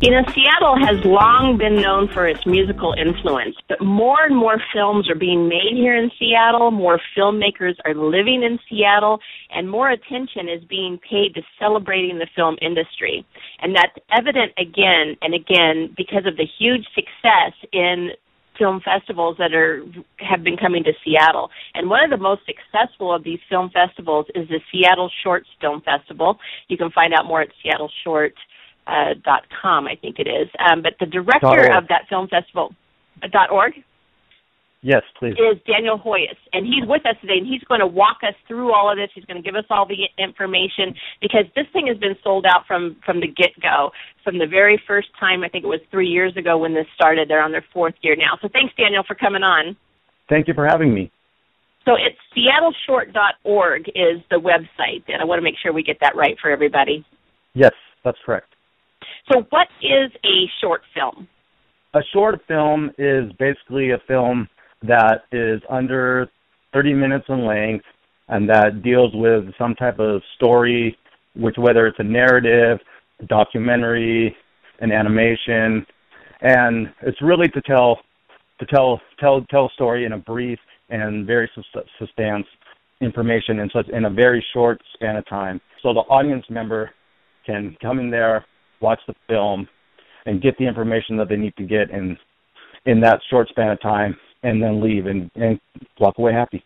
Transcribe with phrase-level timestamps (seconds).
[0.00, 4.62] You know, Seattle has long been known for its musical influence, but more and more
[4.72, 9.18] films are being made here in Seattle, more filmmakers are living in Seattle,
[9.50, 13.26] and more attention is being paid to celebrating the film industry.
[13.58, 18.10] And that's evident again and again because of the huge success in
[18.56, 19.82] film festivals that are
[20.18, 21.50] have been coming to Seattle.
[21.74, 25.82] And one of the most successful of these film festivals is the Seattle Shorts Film
[25.82, 26.38] Festival.
[26.68, 28.34] You can find out more at Seattle Short
[28.88, 30.48] uh, dot com, I think it is.
[30.58, 32.74] Um, but the director of that film festival
[33.22, 33.74] uh, dot org
[34.80, 35.32] Yes, please.
[35.32, 38.72] is Daniel Hoyos, and he's with us today, and he's going to walk us through
[38.72, 39.10] all of this.
[39.12, 42.64] He's going to give us all the information because this thing has been sold out
[42.66, 43.90] from from the get go,
[44.22, 45.42] from the very first time.
[45.42, 47.28] I think it was three years ago when this started.
[47.28, 48.38] They're on their fourth year now.
[48.40, 49.76] So thanks, Daniel, for coming on.
[50.28, 51.10] Thank you for having me.
[51.84, 56.14] So it's seattleshort.org is the website, and I want to make sure we get that
[56.14, 57.04] right for everybody.
[57.54, 57.72] Yes,
[58.04, 58.54] that's correct.
[59.32, 61.28] So what is a short film?
[61.94, 64.48] A short film is basically a film
[64.82, 66.28] that is under
[66.72, 67.84] 30 minutes in length
[68.28, 70.96] and that deals with some type of story,
[71.34, 72.78] which whether it's a narrative,
[73.20, 74.36] a documentary,
[74.80, 75.84] an animation,
[76.42, 77.98] and it's really to tell
[78.60, 80.58] to tell tell tell a story in a brief
[80.90, 81.50] and very
[81.98, 82.46] substance
[83.00, 85.60] information in such in a very short span of time.
[85.82, 86.90] So the audience member
[87.46, 88.44] can come in there,
[88.80, 89.68] watch the film,
[90.26, 92.16] and get the information that they need to get in
[92.86, 95.60] in that short span of time, and then leave and and
[95.98, 96.64] walk away happy.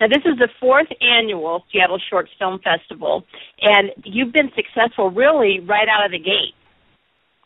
[0.00, 3.22] Now, this is the fourth annual Seattle Short Film Festival,
[3.60, 6.54] and you've been successful really right out of the gate.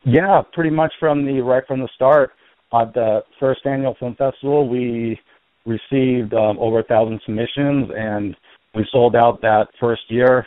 [0.04, 2.30] Yeah, pretty much from the right from the start.
[2.72, 5.18] At the first annual film festival, we
[5.66, 8.36] received um, over a thousand submissions, and
[8.74, 10.46] we sold out that first year.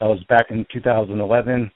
[0.00, 1.70] That was back in 2011,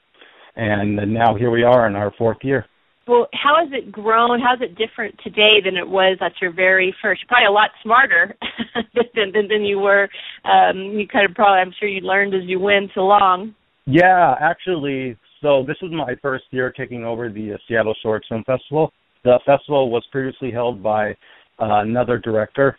[0.56, 2.66] and now here we are in our fourth year.
[3.06, 4.40] Well, how has it grown?
[4.40, 7.22] How is it different today than it was at your very first?
[7.22, 8.36] You're probably a lot smarter
[8.94, 10.08] than, than than you were.
[10.44, 13.54] Um, you kind of probably, I'm sure you learned as you went along.
[13.86, 18.44] Yeah, actually, so this is my first year taking over the uh, Seattle Short Film
[18.44, 18.92] Festival.
[19.24, 21.10] The festival was previously held by
[21.58, 22.78] uh, another director,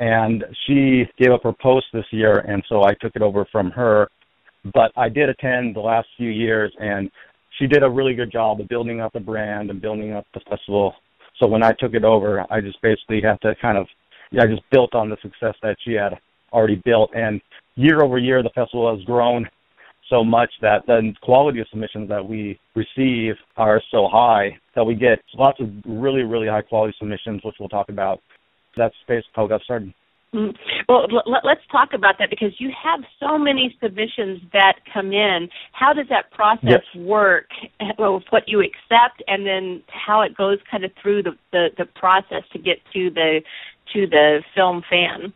[0.00, 3.70] and she gave up her post this year, and so I took it over from
[3.70, 4.08] her.
[4.74, 7.10] But I did attend the last few years, and
[7.58, 10.40] she did a really good job of building up the brand and building up the
[10.48, 10.94] festival.
[11.38, 13.86] So when I took it over, I just basically had to kind of,
[14.30, 16.18] yeah, I just built on the success that she had
[16.52, 17.10] already built.
[17.14, 17.40] And
[17.76, 19.48] year over year, the festival has grown
[20.10, 24.94] so much that the quality of submissions that we receive are so high that we
[24.94, 28.20] get lots of really, really high quality submissions, which we'll talk about.
[28.76, 29.92] That's basically how it got started.
[30.34, 30.54] Mm.
[30.88, 31.06] Well,
[31.42, 35.48] let's talk about that because you have so many submissions that come in.
[35.72, 36.94] How does that process Yes.
[36.96, 37.48] work?
[37.98, 41.70] Well, with what you accept, and then how it goes kind of through the, the
[41.78, 43.40] the process to get to the
[43.94, 45.32] to the film fan.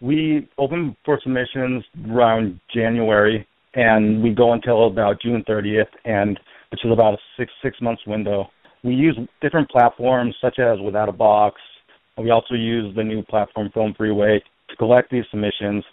[0.00, 6.38] We open for submissions around January, and we go until about June 30th, and
[6.70, 8.50] which is about a six six months window.
[8.84, 11.60] We use different platforms such as Without a Box.
[12.18, 15.84] We also use the new platform Film Freeway to collect these submissions.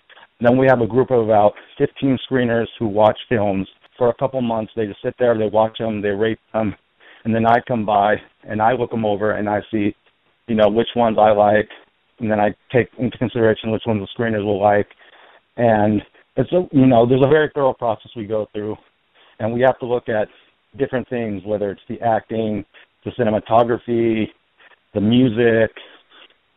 [0.42, 3.68] Then we have a group of about 15 screeners who watch films
[3.98, 4.72] for a couple months.
[4.76, 6.76] They just sit there, they watch them, they rate them,
[7.24, 9.96] and then I come by and I look them over and I see,
[10.48, 11.70] you know, which ones I like,
[12.20, 14.88] and then I take into consideration which ones the screeners will like.
[15.58, 16.02] And
[16.38, 18.76] it's a, you know, there's a very thorough process we go through,
[19.40, 20.28] and we have to look at
[20.78, 22.64] different things, whether it's the acting,
[23.04, 24.28] the cinematography,
[24.94, 25.72] the music,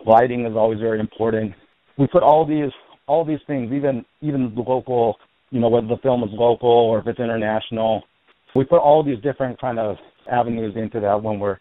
[0.07, 1.53] lighting is always very important.
[1.99, 2.71] We put all these
[3.07, 5.17] all these things, even even local,
[5.51, 8.03] you know, whether the film is local or if it's international,
[8.55, 9.97] we put all these different kind of
[10.31, 11.59] avenues into that when we're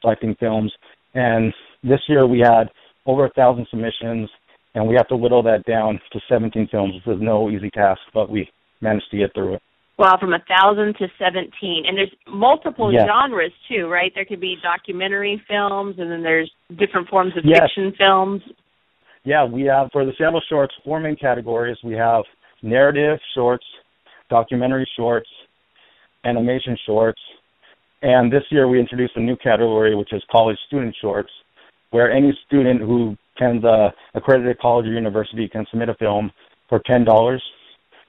[0.00, 0.72] selecting films.
[1.14, 1.52] And
[1.82, 2.64] this year we had
[3.06, 4.30] over a thousand submissions,
[4.74, 6.94] and we have to whittle that down to 17 films.
[7.04, 8.48] This is no easy task, but we
[8.80, 9.62] managed to get through it.
[9.98, 14.10] Well, from a thousand to seventeen, and there's multiple genres too, right?
[14.14, 17.60] There could be documentary films, and then there's different forms of Yes.
[17.60, 18.42] fiction films.
[19.24, 21.76] Yeah, we have for the Seattle Shorts four main categories.
[21.84, 22.24] We have
[22.62, 23.64] narrative shorts,
[24.30, 25.28] documentary shorts,
[26.24, 27.20] animation shorts,
[28.02, 31.30] and this year we introduced a new category which is college student shorts,
[31.90, 36.32] where any student who attends a accredited college or university can submit a film
[36.68, 37.42] for ten dollars.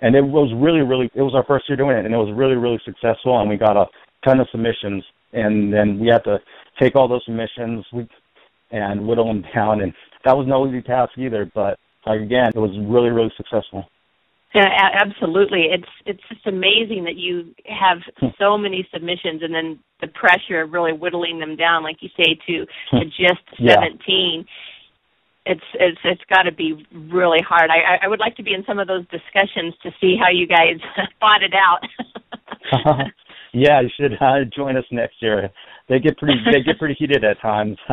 [0.03, 2.31] And it was really, really it was our first year doing it and it was
[2.35, 3.85] really, really successful and we got a
[4.23, 6.37] ton of submissions and then we had to
[6.79, 8.07] take all those submissions we
[8.71, 9.93] and whittle them down and
[10.25, 13.85] that was no easy task either, but like again, it was really, really successful.
[14.53, 15.67] Yeah, absolutely.
[15.71, 18.27] It's it's just amazing that you have hmm.
[18.39, 22.37] so many submissions, and then the pressure of really whittling them down, like you say,
[22.47, 22.65] to
[22.99, 23.83] to just Yeah.
[25.45, 27.69] It's it's it's got to be really hard.
[27.69, 30.47] I I- would like to be in some of those discussions to see how you
[30.47, 30.79] guys
[31.19, 31.81] fought it out.
[33.53, 35.49] yeah, you should uh, join us next year.
[35.89, 37.77] They get pretty they get pretty heated at times.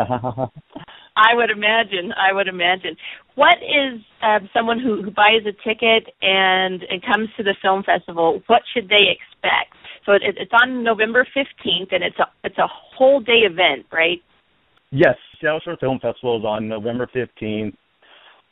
[1.16, 2.12] I would imagine.
[2.16, 2.96] I would imagine.
[3.34, 7.82] What is um, someone who, who buys a ticket and and comes to the film
[7.82, 8.42] festival?
[8.46, 9.74] What should they expect?
[10.06, 14.22] So it, it's on November fifteenth, and it's a it's a whole day event, right?
[14.92, 17.76] Yes, Seattle Short Film Festival is on November fifteenth,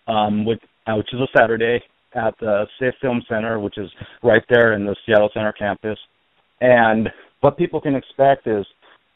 [0.06, 1.82] um, with uh, which is a Saturday
[2.14, 3.90] at the SIFF Film Center, which is
[4.22, 5.98] right there in the Seattle Center campus.
[6.60, 7.08] And
[7.40, 8.64] what people can expect is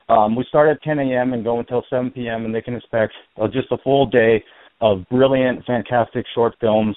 [0.08, 1.32] um, we start at 10 a.m.
[1.32, 2.44] and go until 7 p.m.
[2.44, 4.42] and they can expect uh, just a full day
[4.80, 6.96] of brilliant, fantastic short films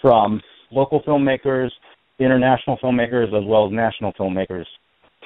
[0.00, 0.40] from
[0.72, 1.70] local filmmakers,
[2.18, 4.64] international filmmakers, as well as national filmmakers.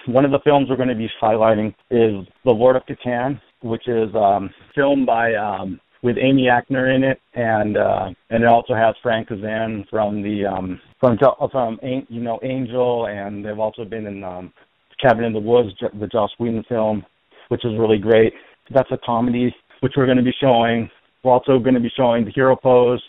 [0.07, 3.89] One of the films we're going to be highlighting is The Lord of Catan, which
[3.89, 8.75] is um, filmed by um, with Amy Acker in it, and uh, and it also
[8.75, 11.19] has Fran Kranz from the um, from
[11.51, 14.53] from you know Angel, and they've also been in um,
[15.01, 17.05] Cabin in the Woods, the Joss Whedon film,
[17.49, 18.35] which is really great.
[18.73, 20.91] That's a comedy which we're going to be showing.
[21.23, 23.03] We're also going to be showing The Hero Pose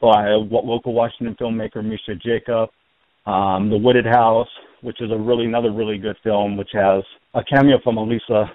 [0.00, 2.68] by local Washington filmmaker Mischa Jacob.
[3.26, 4.48] Um, the Wooded House,
[4.82, 7.02] which is a really another really good film, which has
[7.32, 8.50] a cameo from Alicia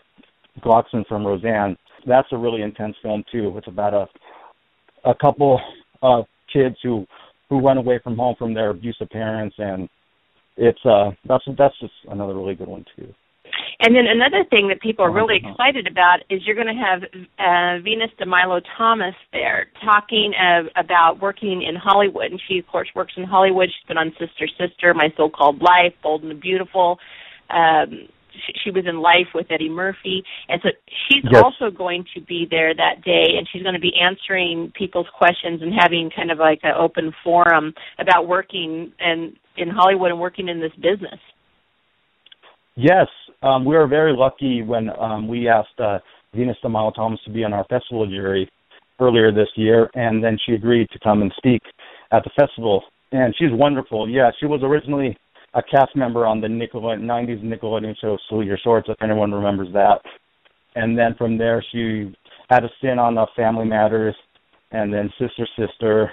[0.62, 1.78] Goranson from Roseanne.
[2.06, 3.58] That's a really intense film too.
[3.58, 4.08] It's about a
[5.06, 5.60] a couple
[6.02, 7.06] of kids who
[7.50, 9.90] who run away from home from their abusive parents, and
[10.58, 13.14] it's uh that's that's just another really good one too.
[13.82, 15.52] And then another thing that people are really Uh-huh.
[15.52, 17.04] excited about is you're going to have
[17.40, 22.30] uh, Venus de Milo Thomas there talking uh, about working in Hollywood.
[22.32, 23.70] And she, of course, works in Hollywood.
[23.70, 27.00] She's been on Sister Sister, My So Called Life, Bold and the Beautiful.
[27.50, 28.10] Um,
[28.64, 30.24] she, was in Life with Eddie Murphy.
[30.48, 30.70] And so
[31.08, 31.44] she's Yes.
[31.44, 33.36] also going to be there that day.
[33.38, 37.14] And she's going to be answering people's questions and having kind of like an open
[37.24, 41.20] forum about working and in Hollywood and working in this business.
[42.76, 43.08] Yes,
[43.44, 46.00] um, we were very lucky when um, we asked uh,
[46.34, 48.50] Venus de Milo Thomas to be on our festival jury
[49.02, 51.62] earlier this year, and then she agreed to come and speak
[52.12, 52.84] at the festival.
[53.12, 54.08] And she's wonderful.
[54.10, 55.18] Yeah, she was originally
[55.54, 59.72] a cast member on the Nickelode- 90s Nickelodeon show Salute Your Shorts, if anyone remembers
[59.74, 60.02] that.
[60.76, 62.14] And then from there, she
[62.50, 64.16] had a stint on uh, Family Matters,
[64.72, 66.12] and then Sister Sister,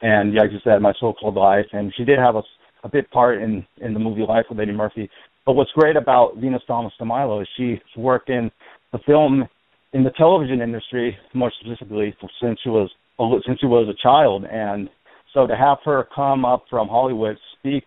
[0.00, 1.66] and like you said, My So-Called Life.
[1.72, 2.42] And she did have a,
[2.84, 5.10] a big part in in the movie Life with Eddie Murphy.
[5.44, 8.50] But what's great about Venus Thomas DeMilo is she's worked in
[8.92, 9.46] the film,
[9.92, 12.90] in the television industry, more specifically since she was
[13.46, 14.88] since she was a child, and
[15.32, 17.84] so to have her come up from Hollywood speak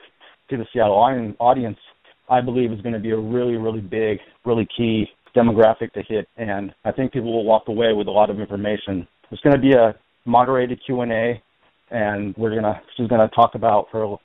[0.50, 1.78] to the Seattle audience,
[2.30, 6.28] I believe is going to be a really, really big, really key demographic to hit,
[6.38, 9.08] and I think people will walk away with a lot of information.
[9.32, 11.42] It's going to be a moderated Q and A,
[11.92, 14.16] and we're gonna she's going to talk about her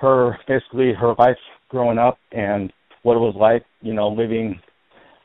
[0.00, 4.60] her basically her life growing up and what it was like, you know, living,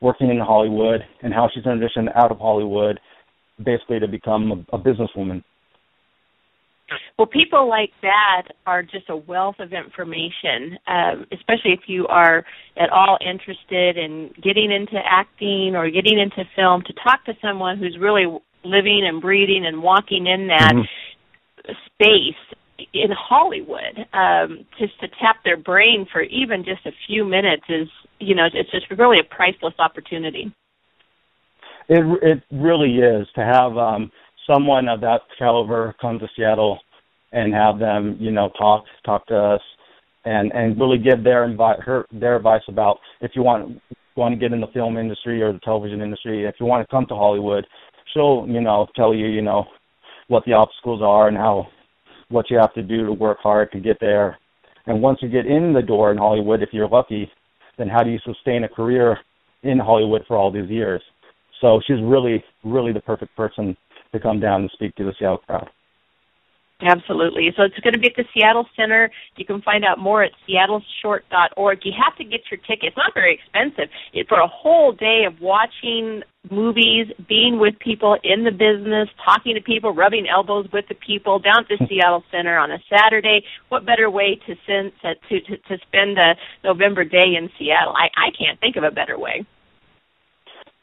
[0.01, 2.99] working in Hollywood, and how she transitioned out of Hollywood,
[3.63, 5.43] basically to become a, a businesswoman.
[7.17, 12.43] Well, people like that are just a wealth of information, um, especially if you are
[12.77, 16.81] at all interested in getting into acting or getting into film.
[16.83, 18.25] To talk to someone who's really
[18.63, 20.87] living and breathing and walking in that Mhm.
[21.85, 22.35] space
[22.93, 27.89] in Hollywood, um, just to tap their brain for even just a few minutes is,
[28.19, 30.51] you know, it's just really a priceless opportunity.
[31.87, 34.11] It it really is to have um,
[34.47, 36.79] someone of that caliber come to Seattle
[37.31, 39.61] and have them, you know, talk talk to us
[40.25, 43.81] and and really give their invite her their advice about if you want
[44.15, 46.91] want to get in the film industry or the television industry, if you want to
[46.91, 47.65] come to Hollywood,
[48.13, 49.65] she'll you know tell you you know
[50.27, 51.67] what the obstacles are and how
[52.29, 54.37] what you have to do to work hard to get there.
[54.87, 57.29] And once you get in the door in Hollywood, if you're lucky,
[57.77, 59.17] then how do you sustain a career
[59.63, 61.01] in Hollywood for all these years?
[61.59, 63.77] So she's really, really the perfect person
[64.13, 65.69] to come down and speak to the Seattle crowd.
[66.83, 67.53] Absolutely.
[67.55, 69.11] So it's going to be at the Seattle Center.
[69.35, 71.79] You can find out more at seattleshort.org.
[71.83, 72.89] You have to get your ticket.
[72.89, 73.89] It's not very expensive.
[74.13, 79.53] It, for a whole day of watching movies, being with people in the business, talking
[79.53, 83.43] to people, rubbing elbows with the people down at the Seattle Center on a Saturday.
[83.69, 87.93] What better way to send to to, to spend a November day in Seattle?
[87.95, 89.45] I, I can't think of a better way.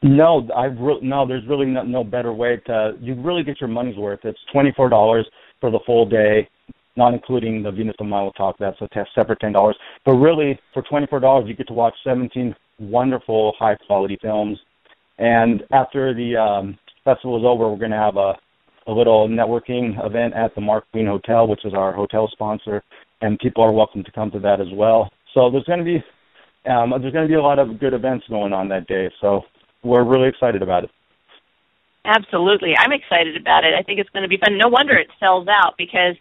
[0.02, 1.26] No, I've re- no.
[1.26, 2.92] There's really no, no better way to.
[3.00, 4.20] You really get your money's worth.
[4.24, 5.28] It's twenty four dollars
[5.60, 6.48] for the full day,
[6.96, 8.56] not including the Venus de Milo talk.
[8.58, 9.76] That's a separate ten dollars.
[10.04, 14.58] But really, for twenty four dollars, you get to watch seventeen wonderful, high quality films.
[15.18, 18.34] And after the um, festival is over, we're going to have a
[18.86, 22.82] a little networking event at the MarQueen Hotel, which is our hotel sponsor,
[23.20, 25.10] and people are welcome to come to that as well.
[25.34, 26.02] So there's going to be
[26.70, 29.10] um, there's going to be a lot of good events going on that day.
[29.20, 29.42] So
[29.82, 30.90] we're really excited about it.
[32.04, 32.74] Absolutely.
[32.78, 33.74] I'm excited about it.
[33.78, 34.56] I think it's going to be fun.
[34.56, 36.14] No wonder it sells out because,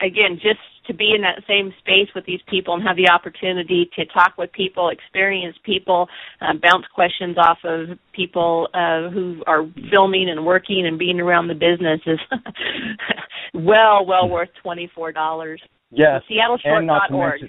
[0.00, 3.90] again, just to be in that same space with these people and have the opportunity
[3.96, 6.08] to talk with people, experience people,
[6.40, 11.48] uh, bounce questions off of people uh, who are filming and working and being around
[11.48, 12.18] the business is
[13.54, 15.58] well, well worth $24.
[15.90, 16.22] Yes.
[16.30, 17.40] SeattleShort.org.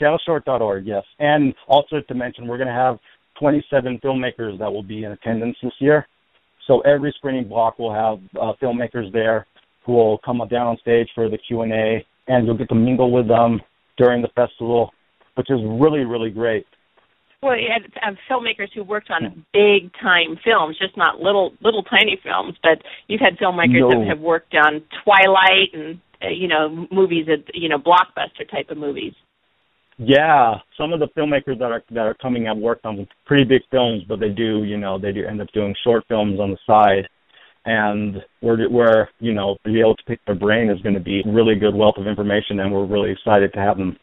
[0.00, 1.04] SeattleShort.org, yes.
[1.18, 2.98] And also to mention, we're going to have
[3.38, 6.06] 27 filmmakers that will be in attendance this year.
[6.66, 9.46] So every screening block will have uh, filmmakers there
[9.84, 12.68] who will come up down on stage for the Q and A, and you'll get
[12.70, 13.60] to mingle with them
[13.96, 14.92] during the festival,
[15.34, 16.66] which is really really great.
[17.42, 21.84] Well, you had uh, filmmakers who worked on big time films, just not little little
[21.84, 23.90] tiny films, but you've had filmmakers No.
[23.90, 28.70] that have worked on Twilight and uh, you know movies that you know blockbuster type
[28.70, 29.12] of movies.
[29.98, 33.62] Yeah, some of the filmmakers that are that are coming have worked on pretty big
[33.70, 36.58] films, but they do, you know, they do end up doing short films on the
[36.66, 37.08] side.
[37.64, 41.00] And we're we're you know to be able to pick their brain is going to
[41.00, 43.96] be really good wealth of information, and we're really excited to have them.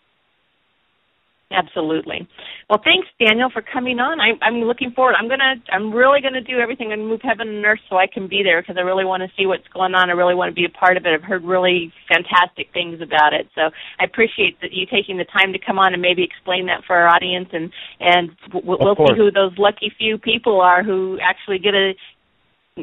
[1.54, 2.28] Absolutely.
[2.68, 4.20] Well, thanks, Daniel, for coming on.
[4.20, 5.14] I, I'm looking forward.
[5.20, 8.28] I'm gonna, I'm really gonna do everything and move heaven and earth so I can
[8.28, 10.10] be there because I really want to see what's going on.
[10.10, 11.14] I really want to be a part of it.
[11.14, 13.70] I've heard really fantastic things about it, so
[14.00, 16.96] I appreciate that you taking the time to come on and maybe explain that for
[16.96, 21.60] our audience, and and we'll, we'll see who those lucky few people are who actually
[21.60, 21.94] get a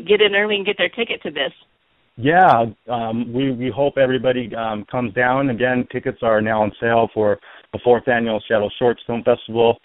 [0.06, 1.52] get in early and get their ticket to this.
[2.16, 5.50] Yeah, um, we we hope everybody um, comes down.
[5.50, 7.38] Again, tickets are now on sale for
[7.72, 9.78] the fourth annual Seattle Shorts Film Festival.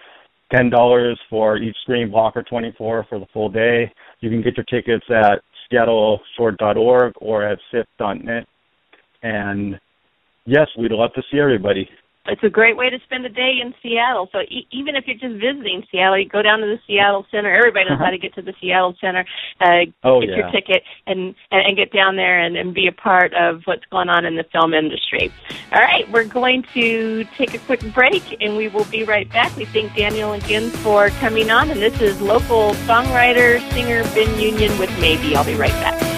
[0.53, 3.91] Ten dollars for each screen block, or twenty four for the full day.
[4.19, 8.45] You can get your tickets at seattleshort.org or at siff.net.
[9.23, 9.79] And
[10.45, 11.89] yes, we'd love to see everybody.
[12.27, 14.29] It's a great way to spend a day in Seattle.
[14.31, 17.55] So e- even if you're just visiting Seattle, you go down to the Seattle Center.
[17.55, 19.25] Everybody knows how to get to the Seattle Center.
[19.61, 22.91] Uh, Oh, get your ticket and, and and get down there and, and be a
[22.91, 25.31] part of what's going on in the film industry.
[25.71, 29.55] All right, we're going to take a quick break and we will be right back.
[29.55, 34.77] We thank Daniel again for coming on, and this is local songwriter singer Ben Union
[34.79, 35.35] with Maybe.
[35.35, 36.14] I'll be right back.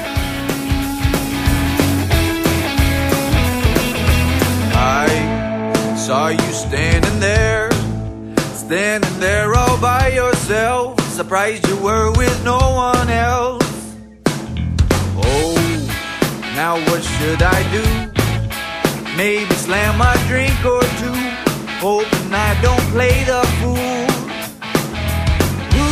[6.08, 7.70] Saw you standing there,
[8.54, 10.98] standing there all by yourself.
[11.12, 13.94] Surprised you were with no one else.
[15.18, 15.58] Oh,
[16.56, 17.84] now what should I do?
[19.18, 21.20] Maybe slam a drink or two,
[21.84, 24.08] hoping I don't play the fool.
[25.76, 25.90] Who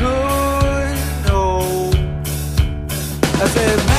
[0.00, 1.60] could know?
[3.44, 3.97] I said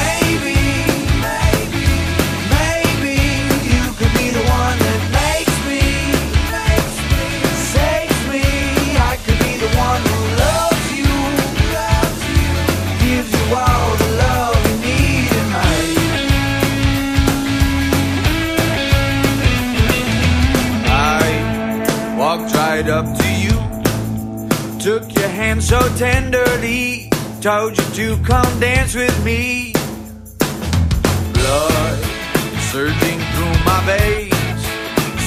[28.25, 29.73] come dance with me.
[31.33, 31.99] Blood
[32.71, 34.61] surging through my veins.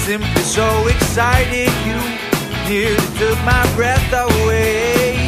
[0.04, 1.98] Simply so excited, you
[2.68, 5.21] nearly took my breath away.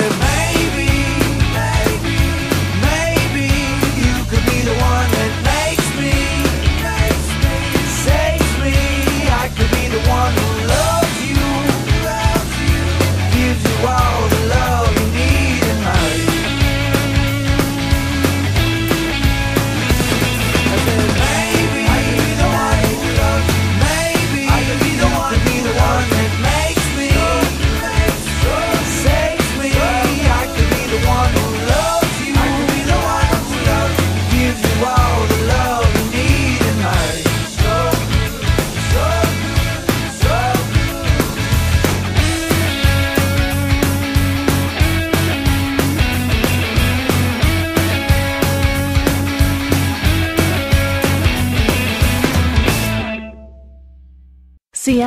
[0.00, 0.27] I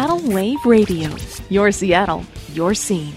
[0.02, 1.16] Seattle Wave Radio.
[1.50, 3.14] Your Seattle, your scene.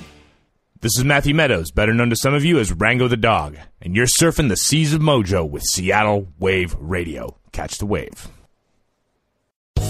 [0.83, 3.97] This is Matthew Meadows, better known to some of you as Rango the Dog, and
[3.97, 7.39] you're surfing the seas of mojo with Seattle Wave Radio.
[7.53, 8.29] Catch the wave.